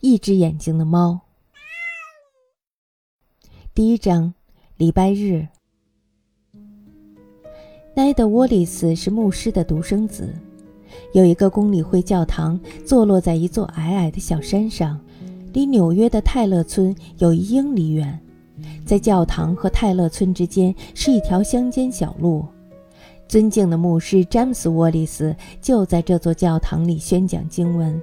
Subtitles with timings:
[0.00, 1.18] 一只眼睛的猫。
[3.74, 4.34] 第一章，
[4.76, 5.48] 礼拜日。
[7.94, 10.34] 奈德·沃利斯是牧师的独生子。
[11.14, 15.00] 有一个公理会教堂，坐落在一座矮矮的小山上，
[15.54, 18.20] 离纽约的泰勒村有一英里远。
[18.84, 22.44] 在教堂和泰勒村之间是一条乡间小路。
[23.26, 27.98] 尊敬的牧师詹姆斯·沃利斯就在这座教堂里宣讲经文。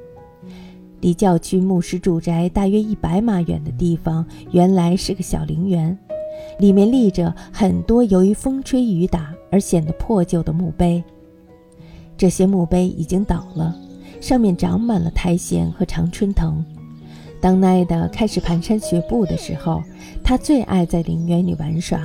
[1.03, 5.95] 离教区牧师住宅大约一百码远的地方，原来是个小陵园，
[6.59, 11.03] 里面立着很多由于风吹雨打而显得破旧的墓碑。
[12.15, 13.75] 这些墓碑已经倒了，
[14.21, 16.63] 上面长满了苔藓和常春藤。
[17.41, 19.83] 当奈德开始蹒跚学步的时候，
[20.23, 21.99] 他最爱在陵园里玩耍。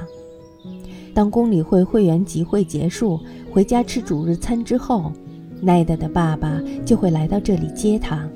[1.14, 3.20] 当公理会会员集会结束，
[3.52, 5.12] 回家吃主日餐之后，
[5.60, 8.28] 奈德的爸爸就会来到这里接他。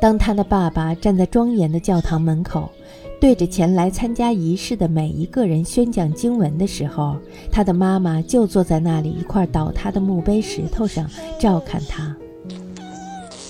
[0.00, 2.70] 当他的爸爸站在庄严的教堂门口，
[3.20, 7.18] 对着前来参加仪式的每一个人宣讲经文的时候，
[7.52, 11.06] 他的妈妈就坐在那里一块倒塌的墓碑石头上
[11.38, 12.16] 照看他。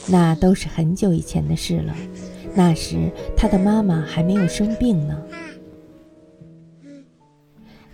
[0.08, 1.94] 那都是很久以前的事了，
[2.52, 5.22] 那时他的妈妈还没有生病呢。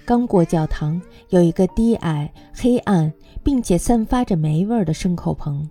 [0.07, 0.99] 刚过教堂，
[1.29, 3.13] 有一个低矮、黑暗
[3.45, 5.69] 并且散发着霉味的牲口棚。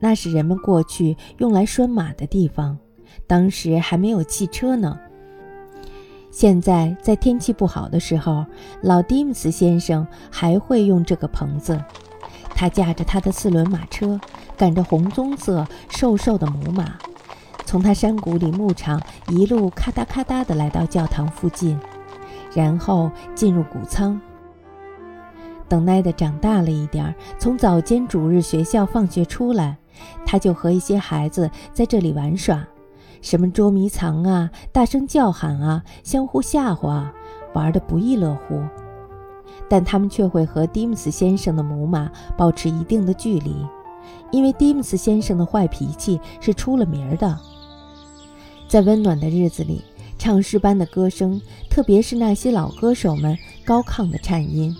[0.00, 2.78] 那是人们过去用来拴马的地方，
[3.26, 4.98] 当时还没有汽车呢。
[6.30, 8.44] 现在在天气不好的时候，
[8.82, 11.82] 老蒂姆斯先生还会用这个棚子。
[12.54, 14.20] 他驾着他的四轮马车，
[14.56, 16.94] 赶着红棕色瘦瘦的母马，
[17.64, 21.78] 从他山谷里牧场一路咔嗒咔嗒地来到教堂附近，
[22.52, 24.20] 然后进入谷仓。
[25.68, 29.76] 等奈德长大了一点，从早间主日学校放学出来。
[30.24, 32.66] 他就和一些孩子在这里玩耍，
[33.20, 37.12] 什么捉迷藏啊，大声叫喊啊，相互吓唬啊，
[37.54, 38.62] 玩得不亦乐乎。
[39.68, 43.54] 但他们却会和蒂姆斯先生的母马保持一定的距离，
[44.30, 47.38] 因为蒂姆斯先生的坏脾气是出了名的。
[48.66, 49.82] 在温暖的日子里，
[50.18, 51.40] 唱诗班的歌声，
[51.70, 54.74] 特别是那些老歌手们高亢的颤音，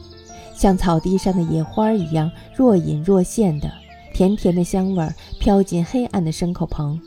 [0.55, 3.71] 像草地上的野花一样若隐若现的。
[4.19, 5.09] 甜甜的香味
[5.39, 7.01] 飘进黑暗的牲口棚，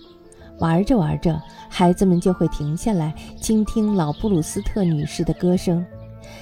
[0.60, 5.86] 玩着玩着，孩子们就会停下来倾听老布鲁斯特女士的歌声。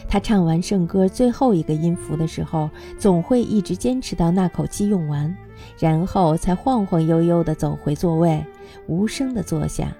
[0.07, 2.69] 她唱完圣歌最后一个音符的时候，
[2.99, 5.35] 总会一直坚持到那口气用完，
[5.79, 8.45] 然后才晃晃悠悠地走回座位，
[8.85, 9.91] 无声地坐下。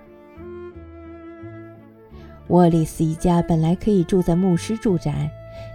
[2.49, 5.31] 沃利斯一家本来可以住在牧师住宅，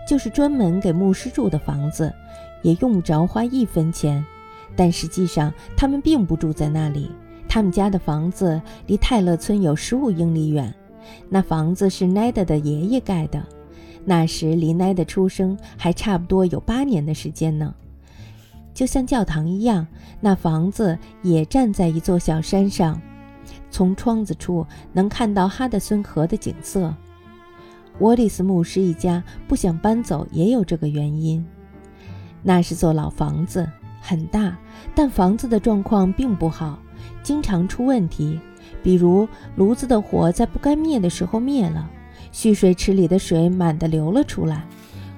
[0.09, 2.15] 就是专门给牧师住的房子，
[2.63, 4.25] 也用不着花一分钱。
[4.77, 7.11] 但实际上，他们并不住在那里。
[7.49, 10.75] 他们家的房子离泰勒村有十五英里远。
[11.29, 13.45] 那房子是奈德的爷爷盖的，
[14.05, 17.75] 那时离奈德出生还差不多有八年的时间呢。
[18.73, 19.87] 就像教堂一样，
[20.21, 23.01] 那房子也站在一座小山上，
[23.71, 26.93] 从窗子处能看到哈德森河的景色。
[28.01, 31.47] 沃利斯牧师一家不想搬走，也有这个原因。
[32.43, 33.69] 那是座老房子。
[34.07, 34.55] 很大，
[34.95, 36.79] 但房子的状况并不好，
[37.23, 38.39] 经常出问题。
[38.83, 39.27] 比如
[39.57, 41.89] 炉子的火在不该灭的时候灭了，
[42.31, 44.67] 蓄水池里的水满的流了出来，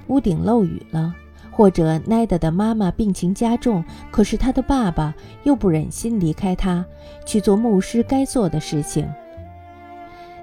[0.07, 1.13] 屋顶漏雨了，
[1.51, 6.87] 或者奈德的妈妈病情加重，可是他的爸爸又不忍心离开他，
[7.27, 9.09] 去做牧师该做的事情。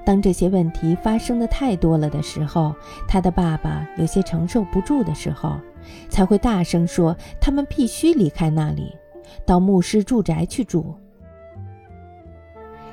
[0.03, 2.75] 当这些问题发生的太多了的时候，
[3.07, 5.57] 他的爸爸有些承受不住的时候。
[6.09, 8.95] 才会大声说：“他们必须离开那里，
[9.45, 10.93] 到牧师住宅去住。”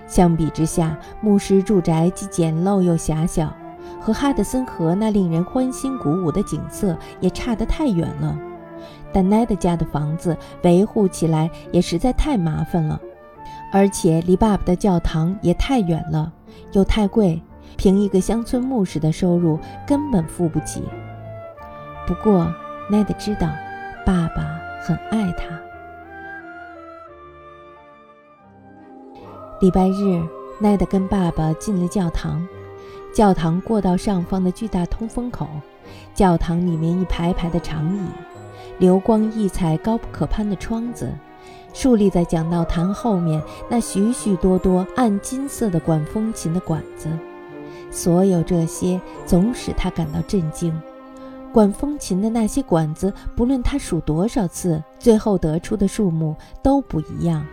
[0.06, 3.52] 相比之下，牧师住宅既简陋又狭小，
[4.00, 8.36] 和哈德森河那令人欢欣鼓舞的景色也差得太远了。
[9.12, 13.00] 但奈德家的房子维护起来也实在太麻烦了，
[13.72, 16.32] 而且离爸爸的教堂也太远了，
[16.72, 17.40] 又太贵，
[17.76, 20.82] 凭一个乡村牧师的收入根本付不起。
[22.06, 22.52] 不过，
[22.90, 23.48] 奈德知道，
[24.04, 25.44] 爸爸很爱他。
[29.60, 30.20] 礼拜日，
[30.58, 32.44] 奈德跟爸爸进了教堂。
[33.14, 35.46] 教堂过道上方的巨大通风口，
[36.14, 38.00] 教堂里面一排排的长椅，
[38.78, 41.12] 流光溢彩、高不可攀的窗子，
[41.72, 47.08] 竖立在讲道坛后面那许许多多暗金色的管风琴的管子，
[47.88, 50.76] 所有这些总使他感到震惊。
[51.52, 57.44] 管风琴的那些管子，不论他数多少次，最后得出的数目都不一样。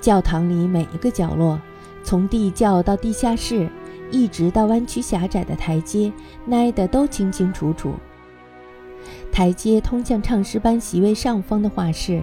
[0.00, 1.58] 教堂里每一个角落，
[2.04, 3.68] 从地窖到地下室，
[4.12, 6.12] 一直到弯曲狭窄的台阶，
[6.44, 7.94] 奈的都清清楚楚。
[9.32, 12.22] 台阶通向唱诗班席位上方的画室，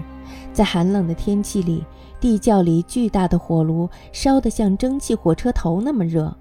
[0.54, 1.84] 在寒冷的天气里，
[2.20, 6.36] 地窖里巨大的火炉烧得像蒸汽火车头那么热。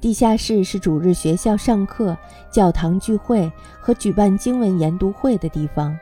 [0.00, 2.16] 地下室是主日学校上课、
[2.50, 3.50] 教堂聚会
[3.80, 5.98] 和举办经文研读会的地方。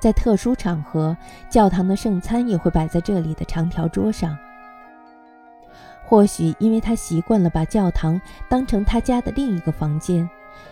[0.00, 1.16] 在特殊场合，
[1.48, 4.36] 教堂的圣餐也会摆在这里的长条桌上。
[6.04, 10.28] 或许因为他习惯了把教堂当成他家的另一个房间，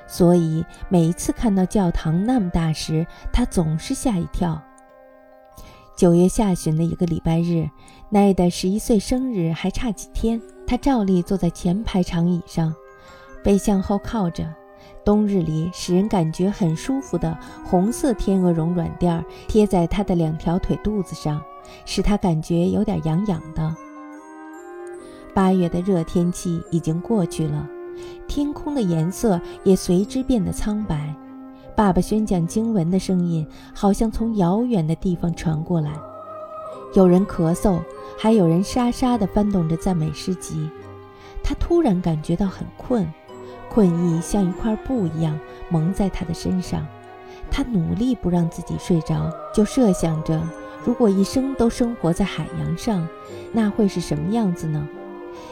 [0.07, 4.63] 所以每一次看到教堂那么大时，他总是吓一跳。
[5.95, 7.69] 九月下旬的一个礼拜日，
[8.09, 12.75] 奈的十一岁生日还差几天，他照例坐在前排长椅上，
[13.45, 14.53] 背向后靠着。
[15.05, 21.43] 冬日里使人感觉很舒服的红色天鹅绒软垫贴在他的两条腿肚子上，
[21.85, 23.75] 使他感觉有点痒痒的。
[25.35, 27.69] 八月的热天气已经过去了，
[28.27, 31.15] 天空的颜色也随之变得苍白。
[31.75, 35.91] 爸爸宣讲经文的声音好像从遥远的地方传过来，
[36.95, 37.81] 有人咳嗽，
[38.19, 40.69] 还有人沙沙地翻动着赞美诗集。
[41.43, 43.11] 他突然感觉到很困。
[43.69, 45.39] 困意像一块布一样
[45.71, 46.87] 蒙在他的身上，
[47.51, 50.39] 他努力不让自己睡着，就设想着，
[50.85, 53.09] 如果一生都生活在海洋上，
[53.51, 54.87] 那会是什么样子呢？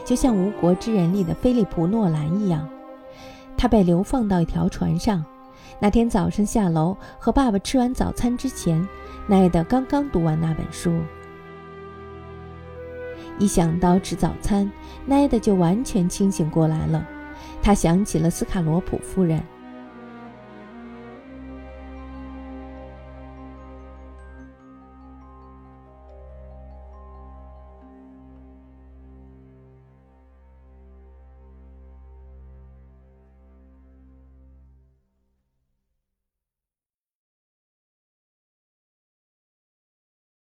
[0.05, 2.69] 就像《无国之人》里的菲利普·诺兰一样，
[3.56, 5.25] 他被流放到一条船上。
[5.78, 8.87] 那天早上下楼和爸爸吃完早餐之前，
[9.26, 11.00] 奈德刚刚读完那本书。
[13.38, 14.70] 一想到吃早餐，
[15.06, 17.06] 奈德就完全清醒过来了。
[17.62, 19.43] 他想起了斯卡罗普夫人，